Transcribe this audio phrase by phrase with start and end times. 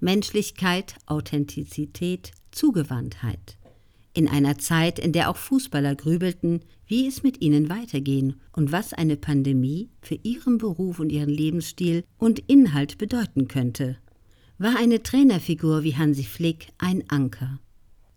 [0.00, 3.58] Menschlichkeit, Authentizität, Zugewandtheit.
[4.12, 8.92] In einer Zeit, in der auch Fußballer grübelten, wie es mit ihnen weitergehen und was
[8.92, 13.98] eine Pandemie für ihren Beruf und ihren Lebensstil und Inhalt bedeuten könnte,
[14.58, 17.60] war eine Trainerfigur wie Hansi Flick ein Anker.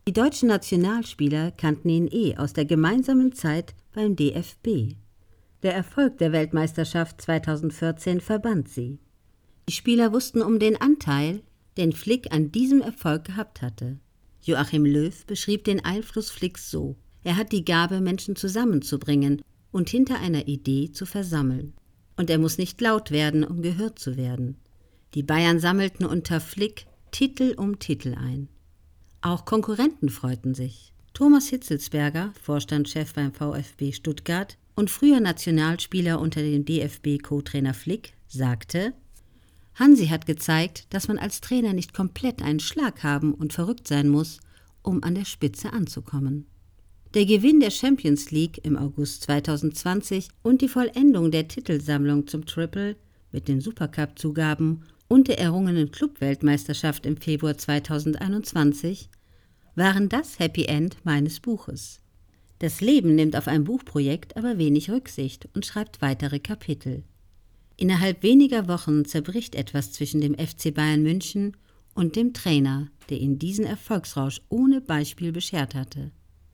[0.08, 4.96] Die deutschen Nationalspieler kannten ihn eh aus der gemeinsamen Zeit beim DFB.
[5.64, 9.00] Der Erfolg der Weltmeisterschaft 2014 verband sie.
[9.70, 11.42] Die Spieler wussten um den Anteil,
[11.78, 13.98] den Flick an diesem Erfolg gehabt hatte.
[14.42, 19.42] Joachim Löw beschrieb den Einfluss Flicks so: Er hat die Gabe, Menschen zusammenzubringen
[19.72, 21.74] und hinter einer Idee zu versammeln.
[22.16, 24.58] Und er muss nicht laut werden, um gehört zu werden.
[25.16, 28.50] Die Bayern sammelten unter Flick Titel um Titel ein.
[29.22, 30.94] Auch Konkurrenten freuten sich.
[31.14, 38.94] Thomas Hitzelsberger, Vorstandschef beim VfB Stuttgart und früher Nationalspieler unter dem DFB-Co-Trainer Flick, sagte,
[39.76, 44.10] Hansi hat gezeigt, dass man als Trainer nicht komplett einen Schlag haben und verrückt sein
[44.10, 44.40] muss,
[44.82, 46.46] um an der Spitze anzukommen.
[47.14, 52.96] Der Gewinn der Champions League im August 2020 und die Vollendung der Titelsammlung zum Triple
[53.32, 59.10] mit den Supercup-Zugaben und der errungenen Clubweltmeisterschaft im Februar 2021
[59.76, 62.00] waren das Happy End meines Buches.
[62.60, 67.04] Das Leben nimmt auf ein Buchprojekt aber wenig Rücksicht und schreibt weitere Kapitel.
[67.84, 71.58] Innerhalb weniger Wochen zerbricht etwas zwischen dem FC Bayern München
[71.94, 76.14] und dem Trainer, der ihn diesen Erfolgsrausch ohne Beispiel beschert hatte.